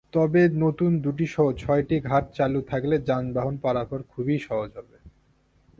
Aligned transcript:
তবে 0.13 0.41
নতুন 0.55 0.91
দুটিসহ 0.99 1.45
ছয়টি 1.57 1.97
ঘাট 2.01 2.23
চালু 2.33 2.59
থাকলে 2.61 2.95
যানবাহন 3.07 3.55
পারাপার 3.57 3.99
খুবই 4.03 4.37
সহজ 4.39 4.71
হবে। 4.77 4.97